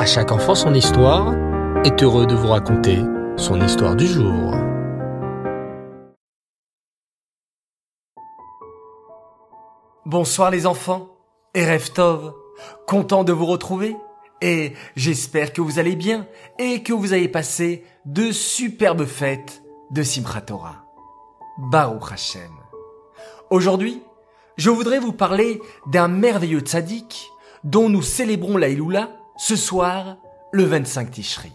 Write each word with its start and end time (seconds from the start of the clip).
À 0.00 0.06
chaque 0.06 0.32
enfant 0.32 0.54
son 0.54 0.72
histoire 0.72 1.34
est 1.84 2.02
heureux 2.02 2.24
de 2.24 2.34
vous 2.34 2.48
raconter 2.48 3.00
son 3.36 3.60
histoire 3.60 3.94
du 3.94 4.06
jour. 4.06 4.54
Bonsoir 10.06 10.50
les 10.50 10.64
enfants, 10.64 11.10
et 11.54 11.66
Tov, 11.94 12.32
content 12.86 13.24
de 13.24 13.34
vous 13.34 13.44
retrouver, 13.44 13.94
et 14.40 14.72
j'espère 14.96 15.52
que 15.52 15.60
vous 15.60 15.78
allez 15.78 15.96
bien 15.96 16.26
et 16.58 16.82
que 16.82 16.94
vous 16.94 17.12
avez 17.12 17.28
passé 17.28 17.84
de 18.06 18.32
superbes 18.32 19.04
fêtes 19.04 19.62
de 19.90 20.02
Simchat 20.02 20.40
Torah. 20.40 20.86
Baruch 21.58 22.10
Hashem. 22.10 22.52
Aujourd'hui, 23.50 24.02
je 24.56 24.70
voudrais 24.70 24.98
vous 24.98 25.12
parler 25.12 25.60
d'un 25.88 26.08
merveilleux 26.08 26.60
tzaddik 26.60 27.30
dont 27.64 27.90
nous 27.90 28.00
célébrons 28.00 28.56
la 28.56 28.70
Iloula 28.70 29.19
ce 29.40 29.56
soir, 29.56 30.18
le 30.52 30.64
25 30.64 31.12
Tishri. 31.12 31.50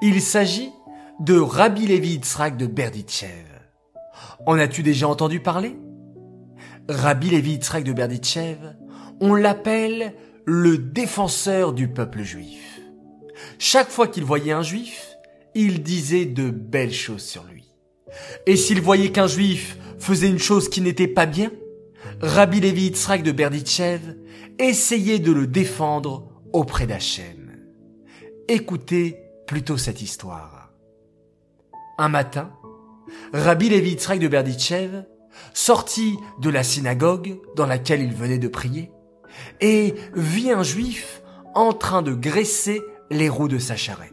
Il 0.00 0.22
s'agit 0.22 0.70
de 1.18 1.36
Rabbi 1.36 1.88
Levi 1.88 2.10
Yitzhak 2.10 2.56
de 2.56 2.66
Berditchev. 2.66 3.46
En 4.46 4.56
as-tu 4.60 4.84
déjà 4.84 5.08
entendu 5.08 5.40
parler? 5.40 5.76
Rabbi 6.88 7.30
Levi 7.30 7.54
Yitzhak 7.54 7.82
de 7.82 7.92
Berditchev, 7.92 8.76
on 9.20 9.34
l'appelle 9.34 10.14
le 10.44 10.78
défenseur 10.78 11.72
du 11.72 11.88
peuple 11.88 12.22
juif. 12.22 12.80
Chaque 13.58 13.90
fois 13.90 14.06
qu'il 14.06 14.24
voyait 14.24 14.52
un 14.52 14.62
juif, 14.62 15.16
il 15.56 15.82
disait 15.82 16.26
de 16.26 16.48
belles 16.48 16.94
choses 16.94 17.24
sur 17.24 17.42
lui. 17.42 17.64
Et 18.46 18.54
s'il 18.54 18.80
voyait 18.80 19.10
qu'un 19.10 19.26
juif 19.26 19.78
faisait 19.98 20.28
une 20.28 20.38
chose 20.38 20.68
qui 20.68 20.80
n'était 20.80 21.08
pas 21.08 21.26
bien, 21.26 21.50
Rabbi 22.20 22.60
Levi 22.60 22.82
Yitzhak 22.82 23.24
de 23.24 23.32
Berditchev 23.32 24.00
essayait 24.60 25.18
de 25.18 25.32
le 25.32 25.48
défendre 25.48 26.33
auprès 26.54 26.86
d'Hachem. 26.86 27.58
Écoutez 28.46 29.18
plutôt 29.46 29.76
cette 29.76 30.00
histoire. 30.00 30.70
Un 31.98 32.08
matin, 32.08 32.52
Rabbi 33.32 33.68
Levi 33.68 33.96
de 33.96 34.28
Berditchev 34.28 35.04
sortit 35.52 36.16
de 36.40 36.50
la 36.50 36.62
synagogue 36.62 37.40
dans 37.56 37.66
laquelle 37.66 38.02
il 38.02 38.14
venait 38.14 38.38
de 38.38 38.46
prier 38.46 38.92
et 39.60 39.96
vit 40.14 40.52
un 40.52 40.62
juif 40.62 41.22
en 41.56 41.72
train 41.72 42.02
de 42.02 42.14
graisser 42.14 42.80
les 43.10 43.28
roues 43.28 43.48
de 43.48 43.58
sa 43.58 43.74
charrette. 43.74 44.12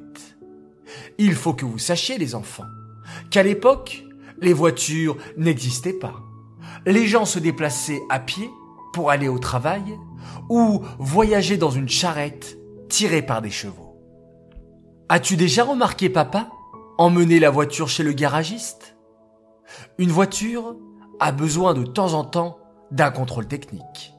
Il 1.20 1.36
faut 1.36 1.54
que 1.54 1.66
vous 1.66 1.78
sachiez, 1.78 2.18
les 2.18 2.34
enfants, 2.34 2.66
qu'à 3.30 3.44
l'époque, 3.44 4.04
les 4.40 4.54
voitures 4.54 5.16
n'existaient 5.38 5.94
pas. 5.94 6.24
Les 6.88 7.06
gens 7.06 7.26
se 7.26 7.38
déplaçaient 7.38 8.02
à 8.10 8.20
pied 8.20 8.50
pour 8.94 9.12
aller 9.12 9.28
au 9.28 9.38
travail 9.38 10.00
ou 10.50 10.82
voyager 11.00 11.58
dans 11.58 11.70
une 11.70 11.90
charrette 11.90 12.58
tirée 12.90 13.22
par 13.22 13.42
des 13.42 13.50
chevaux. 13.50 13.98
As-tu 15.10 15.36
déjà 15.36 15.64
remarqué, 15.64 16.10
papa, 16.10 16.50
emmener 16.98 17.40
la 17.40 17.50
voiture 17.50 17.90
chez 17.90 18.04
le 18.04 18.14
garagiste? 18.14 18.96
Une 19.98 20.12
voiture 20.12 20.76
a 21.20 21.32
besoin 21.32 21.74
de 21.74 21.84
temps 21.84 22.14
en 22.14 22.24
temps 22.24 22.58
d'un 22.92 23.12
contrôle 23.12 23.48
technique. 23.48 24.14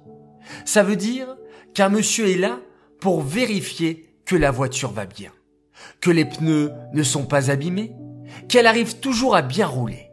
Ça 0.65 0.83
veut 0.83 0.97
dire 0.97 1.37
qu'un 1.75 1.89
monsieur 1.89 2.29
est 2.29 2.39
là 2.39 2.59
pour 3.01 3.23
vérifier 3.23 4.17
que 4.25 4.37
la 4.37 4.51
voiture 4.51 4.91
va 4.91 5.07
bien, 5.07 5.33
que 6.01 6.11
les 6.11 6.25
pneus 6.25 6.73
ne 6.93 7.03
sont 7.03 7.25
pas 7.25 7.51
abîmés, 7.51 7.95
qu'elle 8.49 8.67
arrive 8.67 9.01
toujours 9.01 9.35
à 9.35 9.43
bien 9.43 9.67
rouler. 9.67 10.11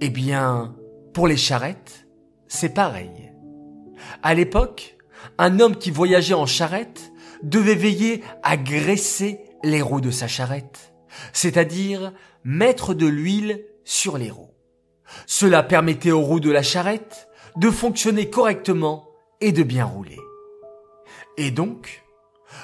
Eh 0.00 0.10
bien, 0.10 0.74
pour 1.12 1.28
les 1.28 1.36
charrettes, 1.36 2.06
c'est 2.48 2.74
pareil. 2.74 3.23
À 4.22 4.34
l'époque, 4.34 4.96
un 5.38 5.60
homme 5.60 5.76
qui 5.76 5.90
voyageait 5.90 6.34
en 6.34 6.46
charrette 6.46 7.12
devait 7.42 7.74
veiller 7.74 8.22
à 8.42 8.56
graisser 8.56 9.40
les 9.62 9.82
roues 9.82 10.00
de 10.00 10.10
sa 10.10 10.28
charrette, 10.28 10.92
c'est-à-dire 11.32 12.12
mettre 12.44 12.94
de 12.94 13.06
l'huile 13.06 13.64
sur 13.84 14.18
les 14.18 14.30
roues. 14.30 14.54
Cela 15.26 15.62
permettait 15.62 16.10
aux 16.10 16.20
roues 16.20 16.40
de 16.40 16.50
la 16.50 16.62
charrette 16.62 17.28
de 17.56 17.70
fonctionner 17.70 18.30
correctement 18.30 19.08
et 19.40 19.52
de 19.52 19.62
bien 19.62 19.84
rouler. 19.84 20.18
Et 21.36 21.50
donc, 21.50 22.02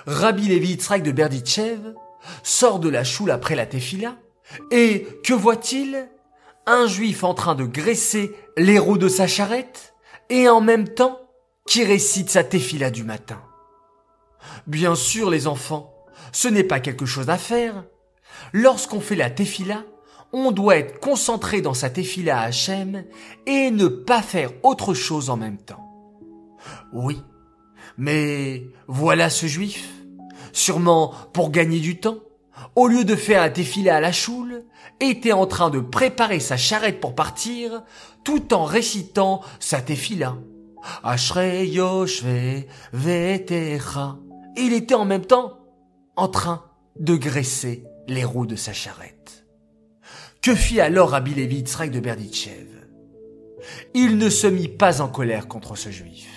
Rabbi 0.07 0.49
Levi 0.49 0.71
Yitzhak 0.71 1.03
de 1.03 1.13
Berditchev 1.13 1.95
sort 2.43 2.81
de 2.81 2.89
la 2.89 3.05
choule 3.05 3.31
après 3.31 3.55
la 3.55 3.67
tefila, 3.67 4.17
et 4.71 5.07
que 5.25 5.35
voit-il? 5.35 6.09
Un 6.67 6.87
juif 6.87 7.25
en 7.25 7.35
train 7.35 7.55
de 7.55 7.65
graisser 7.65 8.33
les 8.57 8.79
roues 8.79 8.99
de 8.99 9.09
sa 9.09 9.27
charrette, 9.27 9.95
et 10.29 10.49
en 10.49 10.61
même 10.61 10.89
temps 10.89 11.20
qui 11.71 11.85
récite 11.85 12.31
sa 12.31 12.43
tefila 12.43 12.91
du 12.91 13.05
matin. 13.05 13.41
Bien 14.67 14.97
sûr, 14.97 15.31
les 15.31 15.47
enfants, 15.47 15.95
ce 16.33 16.49
n'est 16.49 16.65
pas 16.65 16.81
quelque 16.81 17.07
chose 17.07 17.31
à 17.31 17.39
faire. 17.39 17.85
Lorsqu'on 18.53 18.99
fait 18.99 19.15
la 19.15 19.31
tefila, 19.31 19.85
on 20.33 20.51
doit 20.51 20.79
être 20.79 20.99
concentré 20.99 21.61
dans 21.61 21.73
sa 21.73 21.89
tefila 21.89 22.41
à 22.41 22.47
Hachem 22.47 23.05
et 23.47 23.71
ne 23.71 23.87
pas 23.87 24.21
faire 24.21 24.51
autre 24.65 24.95
chose 24.95 25.31
en 25.31 25.37
même 25.37 25.59
temps. 25.59 25.87
Oui, 26.93 27.23
mais 27.97 28.65
voilà 28.89 29.31
ce 29.31 29.47
juif, 29.47 29.91
sûrement 30.53 31.15
pour 31.33 31.53
gagner 31.53 31.79
du 31.79 32.01
temps, 32.01 32.19
au 32.75 32.89
lieu 32.89 33.05
de 33.05 33.15
faire 33.15 33.43
un 33.43 33.49
défilé 33.49 33.91
à 33.91 34.01
la 34.01 34.11
choule, 34.11 34.65
était 34.99 35.31
en 35.31 35.47
train 35.47 35.71
de 35.71 35.79
préparer 35.79 36.41
sa 36.41 36.57
charrette 36.57 36.99
pour 36.99 37.15
partir, 37.15 37.85
tout 38.25 38.55
en 38.55 38.65
récitant 38.65 39.41
sa 39.61 39.81
tefila. 39.81 40.35
Il 44.57 44.73
était 44.73 44.95
en 44.95 45.05
même 45.05 45.27
temps 45.27 45.59
en 46.17 46.29
train 46.29 46.65
de 46.99 47.17
graisser 47.17 47.85
les 48.09 48.25
roues 48.25 48.47
de 48.47 48.57
sa 48.57 48.73
charrette. 48.73 49.47
Que 50.43 50.55
fit 50.55 50.81
alors 50.81 51.11
Rabbi 51.11 51.35
Levi 51.35 51.63
de 51.63 52.01
Berditchev? 52.01 52.67
Il 53.95 54.17
ne 54.17 54.31
se 54.31 54.47
mit 54.47 54.69
pas 54.69 55.01
en 55.01 55.09
colère 55.09 55.49
contre 55.49 55.77
ce 55.77 55.91
juif. 55.91 56.29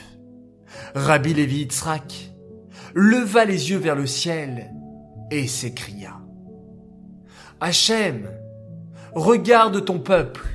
Rabbi 0.96 1.34
Levi 1.34 1.60
Yitzhak 1.60 2.32
leva 2.94 3.46
les 3.46 3.72
yeux 3.72 3.78
vers 3.78 3.96
le 3.96 4.06
ciel 4.06 4.72
et 5.32 5.48
s'écria 5.48 6.20
Hachem, 7.60 8.30
regarde 9.16 9.86
ton 9.86 10.00
peuple, 10.00 10.46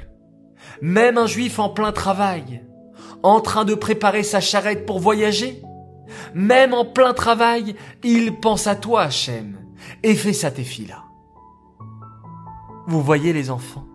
même 0.83 1.17
un 1.19 1.27
juif 1.27 1.59
en 1.59 1.71
plein 1.71 1.91
travail, 1.91 2.63
en 3.23 3.41
train 3.41 3.65
de 3.65 3.75
préparer 3.75 4.23
sa 4.23 4.41
charrette 4.41 4.87
pour 4.87 5.01
voyager, 5.01 5.63
même 6.35 6.75
en 6.75 6.85
plein 6.85 7.15
travail, 7.15 7.75
il 8.03 8.39
pense 8.41 8.67
à 8.67 8.77
toi, 8.77 9.03
Hachem, 9.03 9.59
et 10.03 10.15
fait 10.15 10.33
sa 10.33 10.51
téfila. 10.51 11.05
Vous 12.87 13.03
voyez 13.03 13.33
les 13.33 13.51
enfants, 13.51 13.87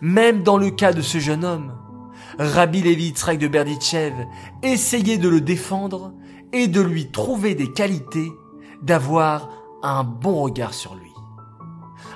même 0.00 0.42
dans 0.42 0.58
le 0.58 0.70
cas 0.70 0.92
de 0.92 1.02
ce 1.02 1.18
jeune 1.18 1.44
homme, 1.44 1.72
Rabbi 2.38 2.82
Levi 2.82 3.12
de 3.12 3.48
Berditchev 3.48 4.14
essayait 4.62 5.18
de 5.18 5.28
le 5.28 5.40
défendre 5.40 6.12
et 6.52 6.68
de 6.68 6.80
lui 6.80 7.10
trouver 7.10 7.54
des 7.54 7.72
qualités, 7.72 8.30
d'avoir 8.82 9.48
un 9.82 10.04
bon 10.04 10.42
regard 10.42 10.74
sur 10.74 10.94
lui. 10.94 11.12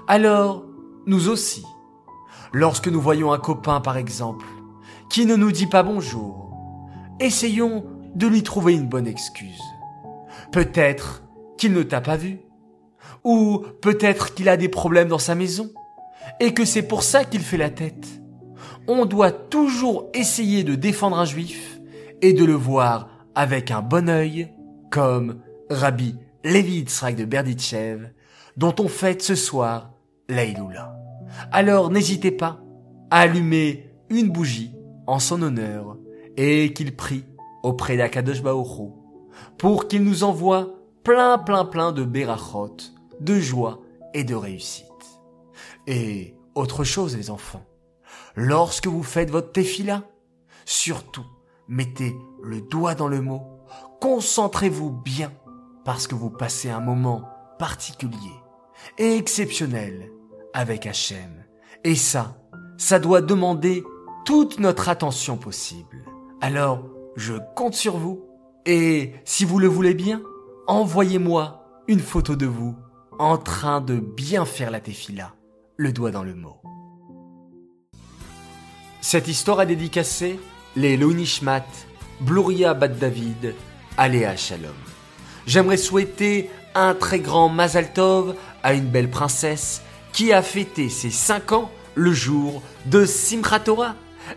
Alors, 0.09 0.65
nous 1.07 1.29
aussi, 1.29 1.65
lorsque 2.53 2.89
nous 2.89 3.01
voyons 3.01 3.33
un 3.33 3.39
copain 3.39 3.81
par 3.81 3.97
exemple, 3.97 4.47
qui 5.11 5.27
ne 5.27 5.37
nous 5.37 5.53
dit 5.53 5.67
pas 5.67 5.83
bonjour, 5.83 6.53
essayons 7.21 7.85
de 8.15 8.27
lui 8.27 8.43
trouver 8.43 8.75
une 8.75 8.89
bonne 8.89 9.07
excuse. 9.07 9.63
Peut-être 10.53 11.23
qu'il 11.59 11.73
ne 11.73 11.83
t'a 11.83 12.01
pas 12.01 12.17
vu, 12.17 12.41
ou 13.25 13.65
peut-être 13.81 14.35
qu'il 14.35 14.49
a 14.49 14.57
des 14.57 14.69
problèmes 14.69 15.09
dans 15.09 15.19
sa 15.19 15.35
maison, 15.35 15.71
et 16.41 16.55
que 16.55 16.65
c'est 16.65 16.83
pour 16.83 17.03
ça 17.03 17.25
qu'il 17.25 17.41
fait 17.41 17.57
la 17.57 17.71
tête 17.71 18.07
on 18.89 19.05
doit 19.05 19.33
toujours 19.33 20.11
essayer 20.15 20.65
de 20.65 20.75
défendre 20.75 21.19
un 21.19 21.25
juif 21.25 21.81
et 22.23 22.33
de 22.33 22.45
le 22.45 22.55
voir 22.55 23.09
avec 23.35 23.71
un 23.71 23.83
bon 23.83 24.09
œil, 24.09 24.53
comme 24.91 25.41
Rabbi 25.71 26.15
Levi 26.45 26.79
Yitzhak 26.79 27.17
de 27.17 27.25
Berditchev, 27.25 28.11
dont 28.57 28.75
on 28.79 28.89
fête 28.89 29.23
ce 29.23 29.35
soir 29.35 29.91
l'Aïloula. 30.29 30.97
Alors 31.53 31.91
n'hésitez 31.91 32.31
pas 32.31 32.61
à 33.11 33.21
allumer 33.21 33.91
une 34.09 34.31
bougie 34.31 34.73
en 35.07 35.19
son 35.19 35.43
honneur 35.43 35.97
et 36.37 36.73
qu'il 36.73 36.95
prie 36.97 37.25
auprès 37.63 37.97
d'Akadosh 37.97 38.43
Baoru 38.43 38.91
pour 39.59 39.89
qu'il 39.89 40.03
nous 40.05 40.25
envoie 40.25 40.75
plein 41.05 41.39
plein 41.39 41.65
plein 41.65 41.93
de 41.93 42.05
berachot, 42.05 42.77
de 43.21 43.39
joie 43.39 43.81
et 44.15 44.25
de 44.25 44.35
réussite. 44.35 44.85
Et 45.87 46.35
autre 46.55 46.85
chose 46.85 47.17
les 47.17 47.31
enfants, 47.31 47.65
Lorsque 48.37 48.87
vous 48.87 49.03
faites 49.03 49.31
votre 49.31 49.53
tefila, 49.53 50.03
surtout, 50.67 51.25
mettez 51.69 52.15
le 52.43 52.61
doigt 52.61 52.95
dans 52.95 53.09
le 53.09 53.23
mot, 53.23 53.43
concentrez-vous 54.03 54.91
bien, 54.91 55.33
parce 55.87 56.07
que 56.07 56.15
vous 56.15 56.29
passez 56.29 56.69
un 56.69 56.81
moment 56.81 57.23
particulier 57.59 58.35
et 58.99 59.17
exceptionnel 59.17 60.11
avec 60.53 60.85
Hachem. 60.85 61.47
Et 61.83 61.95
ça, 61.95 62.37
ça 62.77 62.99
doit 62.99 63.23
demander 63.23 63.85
toute 64.27 64.59
notre 64.59 64.89
attention 64.89 65.37
possible. 65.37 66.05
Alors, 66.41 66.83
je 67.15 67.35
compte 67.55 67.75
sur 67.75 67.97
vous, 67.97 68.25
et 68.67 69.13
si 69.25 69.45
vous 69.45 69.61
le 69.61 69.69
voulez 69.69 69.95
bien, 69.95 70.21
envoyez-moi 70.67 71.65
une 71.87 72.01
photo 72.01 72.35
de 72.35 72.45
vous 72.45 72.75
en 73.21 73.39
train 73.39 73.81
de 73.81 74.01
bien 74.01 74.45
faire 74.45 74.73
la 74.73 74.81
tefila, 74.81 75.33
le 75.77 75.93
doigt 75.93 76.11
dans 76.11 76.25
le 76.25 76.35
mot. 76.35 76.61
Cette 79.01 79.29
histoire 79.29 79.61
a 79.61 79.65
dédicacé 79.65 80.41
les 80.75 80.97
Lounishmat, 80.97 81.65
Bluria 82.21 82.75
Bad 82.75 82.99
David, 82.99 83.55
Aléa 83.97 84.35
Shalom. 84.35 84.75
J'aimerais 85.47 85.77
souhaiter 85.77 86.51
un 86.75 86.95
très 86.95 87.21
grand 87.21 87.49
Mazal 87.49 87.93
Tov 87.93 88.35
à 88.65 88.75
une 88.75 88.89
belle 88.89 89.09
princesse 89.09 89.83
qui 90.13 90.33
a 90.33 90.43
fêté 90.43 90.89
ses 90.89 91.11
5 91.11 91.53
ans 91.53 91.71
le 91.95 92.13
jour 92.13 92.61
de 92.87 93.05
Simchat 93.05 93.61
Torah. 93.61 93.95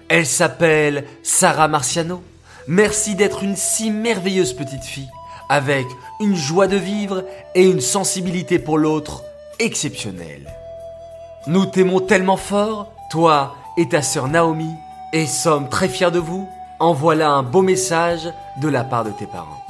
Elle 0.08 0.26
s'appelle 0.26 1.06
Sarah 1.24 1.68
Marciano. 1.68 2.24
Merci 2.68 3.16
d'être 3.16 3.44
une 3.44 3.56
si 3.56 3.92
merveilleuse 3.92 4.54
petite 4.54 4.84
fille, 4.84 5.10
avec 5.50 5.88
une 6.20 6.36
joie 6.36 6.68
de 6.68 6.78
vivre 6.78 7.26
et 7.56 7.66
une 7.66 7.82
sensibilité 7.82 8.60
pour 8.60 8.78
l'autre 8.78 9.24
exceptionnelle. 9.60 10.48
Nous 11.48 11.66
t'aimons 11.66 12.00
tellement 12.00 12.38
fort, 12.38 12.92
toi 13.10 13.56
et 13.78 13.90
ta 13.90 14.02
sœur 14.02 14.28
Naomi, 14.28 14.72
et 15.14 15.26
sommes 15.26 15.70
très 15.70 15.90
fiers 15.90 16.12
de 16.12 16.20
vous. 16.20 16.48
En 16.80 16.94
voilà 16.94 17.32
un 17.32 17.44
beau 17.44 17.62
message 17.62 18.32
de 18.62 18.70
la 18.70 18.84
part 18.84 19.04
de 19.04 19.12
tes 19.12 19.26
parents. 19.26 19.64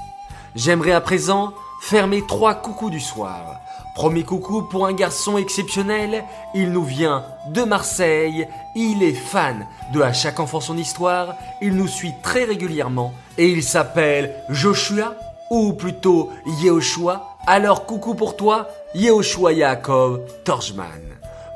J'aimerais 0.56 0.92
à 0.92 1.02
présent 1.02 1.54
faire 1.80 2.08
mes 2.08 2.26
trois 2.26 2.56
coucous 2.56 2.90
du 2.90 3.00
soir. 3.00 3.62
Premier 3.96 4.24
coucou 4.24 4.62
pour 4.62 4.86
un 4.86 4.94
garçon 4.94 5.38
exceptionnel, 5.38 6.24
il 6.54 6.72
nous 6.72 6.84
vient 6.84 7.26
de 7.48 7.64
Marseille, 7.64 8.48
il 8.76 9.04
est 9.04 9.14
fan 9.14 9.68
de 9.92 10.02
À 10.02 10.14
chaque 10.14 10.40
enfant 10.40 10.62
son 10.62 10.78
histoire, 10.78 11.36
il 11.62 11.76
nous 11.76 11.88
suit 11.88 12.14
très 12.22 12.46
régulièrement 12.46 13.14
et 13.38 13.50
il 13.50 13.64
s'appelle 13.64 14.36
Joshua 14.50 15.16
ou 15.50 15.74
plutôt 15.74 16.30
Yehoshua. 16.62 17.38
Alors 17.48 17.86
coucou 17.86 18.14
pour 18.14 18.38
toi, 18.38 18.70
Yehoshua 18.96 19.54
Yaakov 19.54 20.22
Torjman. 20.46 20.86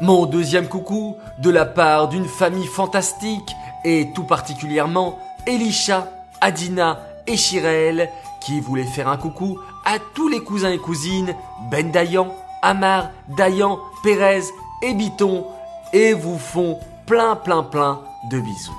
Mon 0.01 0.25
deuxième 0.25 0.67
coucou 0.67 1.15
de 1.39 1.49
la 1.49 1.65
part 1.65 2.09
d'une 2.09 2.27
famille 2.27 2.67
fantastique 2.67 3.55
et 3.85 4.09
tout 4.13 4.23
particulièrement 4.25 5.19
Elisha, 5.45 6.09
Adina 6.41 6.99
et 7.27 7.37
Shirel 7.37 8.09
qui 8.41 8.59
voulaient 8.59 8.83
faire 8.83 9.07
un 9.07 9.17
coucou 9.17 9.59
à 9.85 9.99
tous 9.99 10.27
les 10.27 10.43
cousins 10.43 10.71
et 10.71 10.77
cousines 10.77 11.35
Ben 11.69 11.91
Dayan, 11.91 12.33
Amar, 12.61 13.09
Dayan, 13.27 13.79
Pérez 14.03 14.43
et 14.81 14.93
Biton 14.93 15.45
et 15.93 16.13
vous 16.13 16.37
font 16.37 16.79
plein 17.05 17.35
plein 17.35 17.63
plein 17.63 18.01
de 18.31 18.39
bisous. 18.39 18.77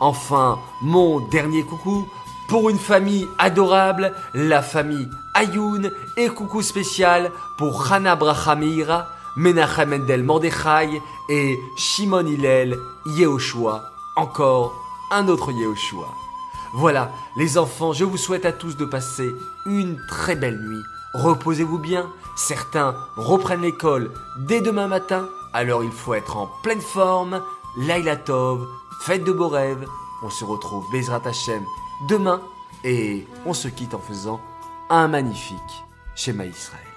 Enfin, 0.00 0.58
mon 0.82 1.20
dernier 1.28 1.62
coucou 1.62 2.06
pour 2.48 2.68
une 2.68 2.78
famille 2.78 3.26
adorable, 3.38 4.12
la 4.34 4.62
famille 4.62 5.08
Ayoun 5.34 5.90
et 6.18 6.28
coucou 6.28 6.60
spécial 6.60 7.30
pour 7.56 7.90
Hana 7.90 8.16
Brachamira, 8.16 9.06
Menachem 9.36 9.88
Mendel 9.88 10.22
Mordechai 10.22 11.00
et 11.30 11.58
Shimon 11.78 12.26
Hillel 12.26 12.76
Yehoshua. 13.06 13.84
Encore 14.16 14.74
un 15.10 15.28
autre 15.28 15.50
Yehoshua. 15.52 16.08
Voilà, 16.74 17.12
les 17.36 17.58
enfants, 17.58 17.92
je 17.92 18.04
vous 18.04 18.16
souhaite 18.16 18.46
à 18.46 18.52
tous 18.52 18.76
de 18.76 18.84
passer 18.84 19.34
une 19.66 19.98
très 20.08 20.36
belle 20.36 20.58
nuit. 20.58 20.82
Reposez-vous 21.14 21.78
bien. 21.78 22.10
Certains 22.34 22.94
reprennent 23.16 23.60
l'école 23.60 24.10
dès 24.38 24.62
demain 24.62 24.88
matin, 24.88 25.28
alors 25.52 25.84
il 25.84 25.92
faut 25.92 26.14
être 26.14 26.38
en 26.38 26.48
pleine 26.62 26.80
forme. 26.80 27.42
Laila 27.76 28.16
Tov, 28.16 28.66
faites 29.02 29.24
de 29.24 29.32
beaux 29.32 29.48
rêves. 29.48 29.86
On 30.22 30.30
se 30.30 30.44
retrouve 30.44 30.90
Bezrat 30.90 31.22
Hashem 31.26 31.62
demain 32.08 32.40
et 32.84 33.26
on 33.44 33.52
se 33.52 33.68
quitte 33.68 33.94
en 33.94 33.98
faisant 33.98 34.40
un 34.88 35.08
magnifique 35.08 35.84
schéma 36.14 36.46
Israël. 36.46 36.91